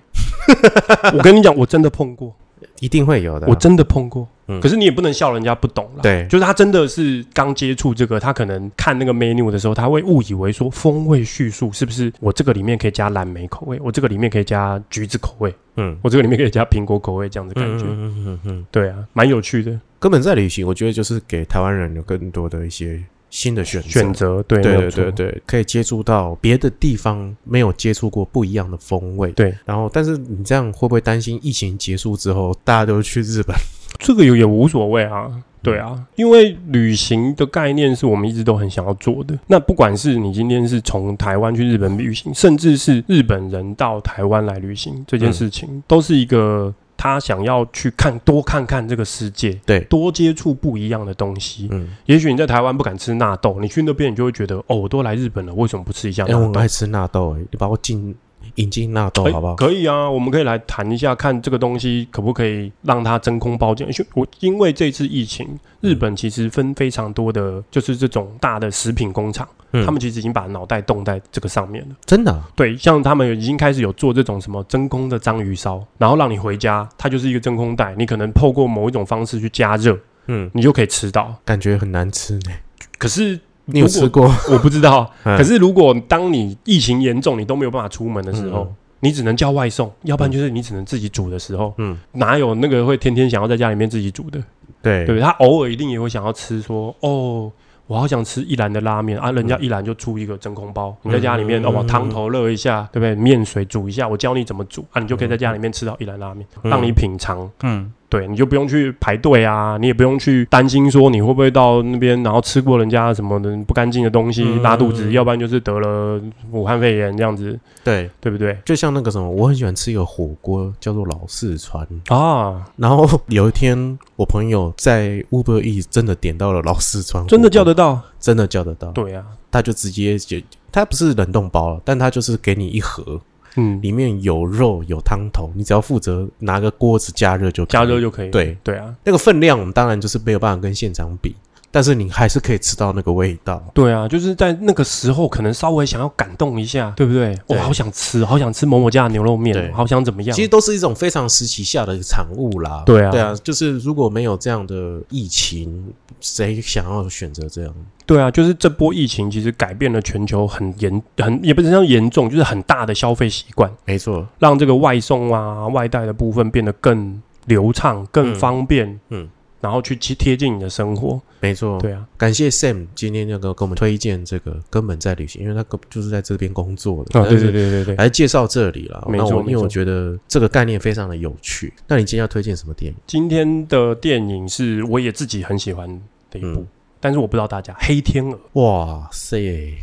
[1.13, 2.33] 我跟你讲，我真的碰过，
[2.79, 4.27] 一定会有的啊、我真的碰过。
[4.47, 6.01] 嗯可是你也不能笑人家不懂了。
[6.01, 17.85] 对就是他真的是刚接触这个，他可能看那个 menu 的时候，他会误以为说风味叙述是不是我这个里面可以加蓝莓口味，我这个里面可以加橘子口味，嗯我这个里面可以加苹果口味这样子感觉。
[17.85, 23.89] 嗯嗯嗯嗯嗯，对啊，蛮有趣的根本在旅行，我觉得就是给台湾人有更多的一些新的选择。
[23.89, 29.31] 选择，对，对对对，可以接触到别的地方没有接触过不一样的风味。
[29.31, 33.55] 对，然后，但是你这样会不会担心疫情结束之后，大家都去日本？
[33.99, 35.29] 这个也也无所谓啊。
[35.61, 39.37] 对啊，因为旅行的概念是我们一直都很想要做的。
[39.45, 51.69] 那不管是你今天是从台湾去日本旅行，甚至是日本人到台湾来旅行，这件事情都是一个他想要去看多看看这个世界，对多接触不一样的东西。
[51.71, 56.39] 嗯，也许你在台湾不敢吃纳豆，你去那边你就会觉得，哦，我都来日本了，为什么不吃一下哎、纳豆？
[56.39, 58.13] 我很爱吃纳豆、哎，你把我进
[58.55, 59.55] 引进纳豆哎好不好？
[59.55, 63.89] 可以啊，我们可以来谈一下，看这个东西可不可以让它真空包装。
[63.89, 65.47] 因为我因为这次疫情，
[65.81, 71.95] 日本其实分非常多的，就是这种大的食品工厂，嗯他们其实已经把脑袋冻在这个上面了。
[72.05, 79.97] 真的啊、对，像他们已经开始有做这种什么真空的章鱼烧，然后让你回家，它就是一个真空袋，你可能透过某一种方式去加热，
[80.27, 81.35] 嗯，你就可以吃到。
[81.45, 82.51] 感觉很难吃呢。
[82.97, 83.39] 可是
[83.71, 84.31] 你有吃过？
[84.51, 85.09] 我不知道。
[85.23, 94.41] 嗯可是如果当你疫情严重，你都没有办法出门的时候，嗯你只能叫外送，要不然就是你只能自己煮的时候，嗯，哪有那个会天天想要在家里面自己煮的？
[94.81, 95.19] 对对？
[95.21, 97.51] 他偶尔一定也会想要吃说，哦。
[97.87, 99.31] 我好想吃一兰的拉面啊！
[99.31, 103.15] 人家一兰就出一个真空包，你在家里面嗯哦，把汤头热一下，对不对？
[103.15, 107.49] 面水煮一下，我教你怎么煮啊，你就可以在家里面吃到一兰拉面，嗯让你品尝。
[107.63, 116.19] 嗯，对，你就不用去排队啊，你也不用去担心说你会不会到那边，然后吃过人家什么的不干净的东西嗯拉肚子，要不然就是得了
[116.51, 118.57] 武汉肺炎这样子，对，对不对？
[118.65, 121.87] 就像那个什么，我很喜欢吃一个火锅，叫做老四川。
[122.07, 128.01] 啊，然后 有一天，我朋友在 Uber E 真的点到了老四川，真的叫得到？
[128.19, 128.91] 真的叫得到。
[128.91, 130.37] 对啊，他就直接就，
[130.71, 133.21] 他不是冷冻包了，但他就是给你一盒，
[133.59, 137.71] 嗯，里面有肉有汤头，你只要负责拿个锅子加热就可以。
[137.71, 138.29] 加热就可以。
[138.29, 138.57] 对。
[138.63, 141.35] 对啊，那个分量我们，当然就是没有办法跟现场比，
[141.71, 143.63] 但是你还是可以吃到那个味道。
[143.73, 147.31] 对啊，就是在那个时候，可能稍微想要感动一下，对不对？
[147.47, 150.35] 我、对好想吃，好想吃某某家的牛肉面好想怎么样？
[150.35, 152.83] 其实都是一种非常时期下的产物啦。
[152.85, 157.73] 对啊对啊，就是如果没有这样的疫情，谁想要选择这样？
[158.05, 169.29] 对啊，就是这波疫情其实改变了全球很严很也不是像严重，就是很大的消费习惯，没错，让这个外送啊、外带的部分变得更流畅、更嗯方便，嗯
[169.61, 171.21] 然后去贴贴近你的生活。
[171.39, 171.79] 没错。
[171.79, 177.19] 对啊，感谢 Sam 今天那个给我们推荐这个根本在旅行，因为他根就是在这边工作的。
[177.19, 179.05] 啊，对对对对对，来介绍这里了。
[179.09, 181.73] 没错因为我觉得这个概念非常的有趣。
[181.87, 182.97] 那你今天要推荐什么电影？
[183.07, 185.87] 今天的电影是我也自己很喜欢
[186.29, 186.67] 的一部，嗯
[187.01, 189.73] 但是我不知道大家《黑天鹅》哇塞，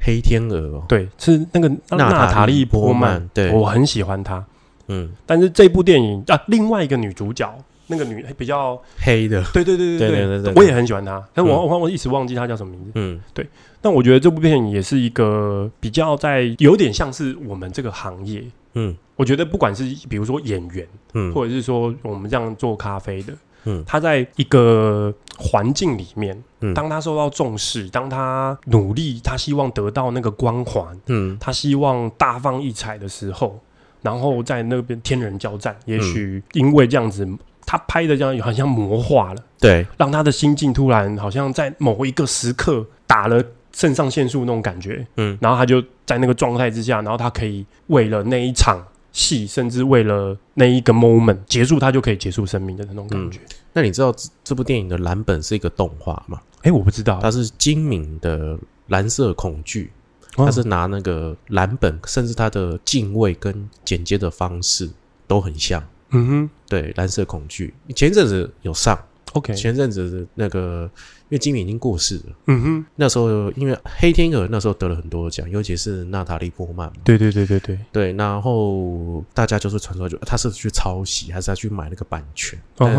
[0.00, 4.42] 黑天鹅哦，对是那个娜娜塔莉波曼，对我很喜欢她。
[4.86, 7.54] 嗯，但是这部电影啊，另外一个女主角，
[7.88, 11.66] 那个女比较，黑的，对对对对对对对我也很喜欢她，但我嗯。
[11.68, 12.92] 我我一时忘记她叫什么名字。
[12.94, 13.20] 嗯。
[13.34, 13.46] 对
[13.80, 18.96] 但我觉得这部电影也是一个比较在有点像是我们这个行业，嗯。
[19.16, 23.32] 我觉得不管是比如说演员，嗯，或者是说我们这样做咖啡的，
[23.64, 23.82] 嗯。
[23.86, 26.74] 他在一个环境里面，嗯。
[26.74, 31.36] 当他受到重视，当他努力，他希望得到那个光环，嗯。
[31.40, 33.58] 他希望大放异彩的时候，
[34.02, 37.26] 然后在那边天人交战，也许因为这样子，
[37.70, 45.36] 他拍的这样好像魔化了，对，让他的心境突然好像在某一个时刻打了肾上腺素那种感觉，嗯。
[45.38, 53.38] 然后他就在那个状态之下，然后他可以为了那一场戏，甚至为了那一个 moment 结束，他就可以结束生命的那种感觉。
[53.74, 56.40] 那你知道这这部电影的蓝本是一个动画吗？
[56.62, 59.92] 哎、我不知道，它是精明的蓝色恐惧，
[60.36, 60.46] 哦。
[60.46, 64.88] 它是拿那个蓝本，甚至它的敬畏跟剪接的方式
[65.26, 65.84] 都很像。
[66.10, 66.50] 嗯哼。
[66.68, 67.72] 对，蓝色恐惧。
[67.94, 68.98] 前一阵子有上
[69.32, 70.90] ，，OK，前阵子那个
[71.30, 76.92] 因为金敏已经过世了，嗯哼，那时候因为黑天鹅那时候得了很多奖，尤其是娜塔莉波曼嘛。
[77.04, 82.58] 对对对对对，对，然后大家就是传说，就他是去抄袭，还是他去买那个版权？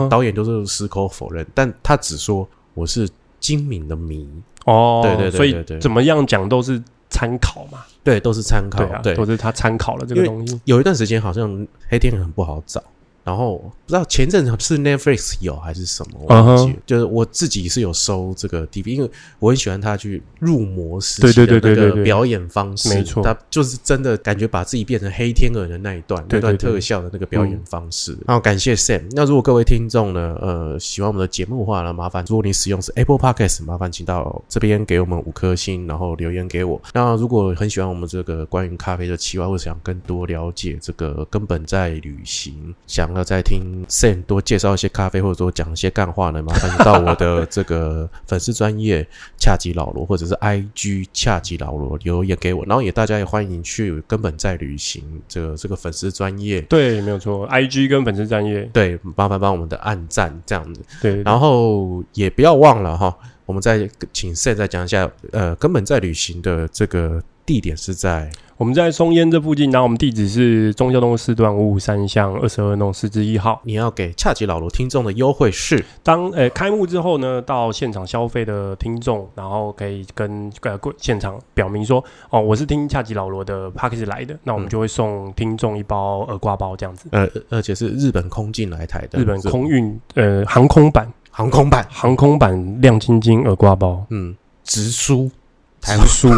[0.09, 3.07] 导演都是矢口否认，但他只说我是
[3.39, 4.27] 精明的迷，
[4.65, 8.87] 哦，对对对所以怎么样讲都是参考嘛，对，都是参考对。
[8.95, 10.59] 啊，对，都是他参考了这个东西。
[10.65, 12.83] 有一段时间好像黑天鹅很不好找，
[13.23, 23.21] 然后不知道前阵子是 Netflix 有还是什么，我忘记就是我自己是有收这个 DV，因为我很喜欢他去入魔时期的那个表演方式，没错。
[23.23, 28.17] 他就是真的感觉把自己变成黑天鹅的那一段，对对那段特效的那个表演方式。
[28.25, 29.03] 然后感谢 Sam。
[29.11, 36.81] 那如果各位听众呢，呃，喜欢我们的节目的话呢，麻烦如果你使用是 Apple Podcast，麻烦请到这边给我们五颗星，然后留言给我。
[36.93, 52.63] 那如果很喜欢我们这个关于咖啡的企划，或者想更多了解这个根本在旅行，想想要再听 Sam 多介绍一些咖啡，或者说讲一些干话呢，麻烦你到我的这个粉丝专业恰吉老罗，或者是 IG 恰吉老罗留言给我。
[52.65, 60.81] 然后也大家也欢迎去根本在旅行这个这个粉丝专业，对，没有错，IG 跟粉丝专业，对，麻烦帮我们的按赞这样子。
[61.01, 68.29] 对，然后也不要忘了哈，我们再请 Sam 再讲一下，呃，根本在旅行的这个地点是在
[68.59, 73.61] 我们在松烟这附近，然后我们地址是中孝东路四段五五三巷二十二弄四之一号。
[73.63, 87.07] 你要给恰吉老罗听众的优惠是，当呃开幕之后呢，到现场消费的听众，然后可以跟呃柜现场表明说，哦，我是听恰吉老罗的 p a c k a g e 来的，那我们嗯就会送听众一包耳挂包这样子。
[87.13, 94.35] 呃，而且是日本空进来台的日本空运呃航空版航空版，航空版亮晶晶耳挂包，嗯，
[94.65, 95.31] 直输。
[95.81, 96.29] 台直湾，输。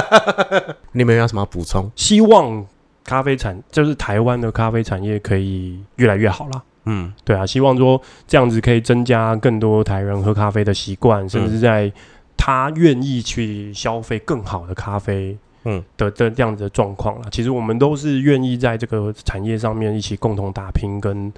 [0.92, 1.90] 你们有什么要补充？
[1.96, 2.64] 希望
[3.04, 6.62] 咖啡产就是台湾的咖啡产业可以越来越好啦。
[6.86, 11.92] 嗯对啊，希望说这样子可以增加更多台人喝咖啡的习惯，甚至在
[12.36, 17.28] 他愿意去消费更好的咖啡，嗯的的这样子的状况啦。
[17.30, 21.32] 其实我们都是愿意在这个产业上面一起共同打拼跟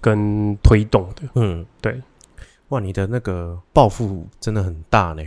[0.00, 1.22] 跟推动的。
[1.34, 2.00] 嗯，对。
[2.70, 5.22] 哇，你的那个抱负真的很大呢，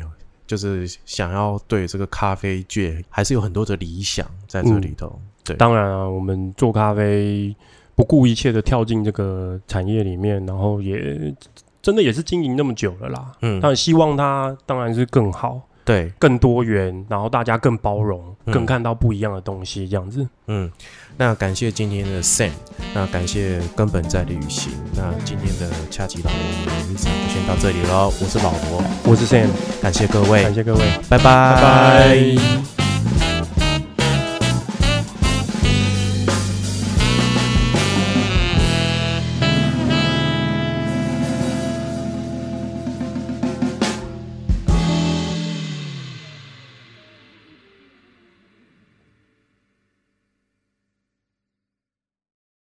[0.51, 5.17] 就是想要对这个咖啡界还是有很多的理想在这里头。
[5.45, 7.55] 对，当然啊，我们做咖啡
[7.95, 11.33] 不顾一切的跳进这个产业里面，然后也
[11.81, 13.31] 真的也是经营那么久了啦。
[13.41, 20.27] 嗯，但希望它当然是更好、对，更多元，然后大家更包容，嗯更看到不一样的东西，这样子。
[20.47, 20.69] 嗯，
[21.21, 22.49] 那感谢今天的 Sam，
[22.95, 29.49] 那感谢根本在旅行，那今天的恰吉老罗日常就先到这里喽，我是老罗，我是 Sam，
[29.83, 31.23] 感谢各位感，谢各位，拜拜。
[31.23, 32.80] 拜拜。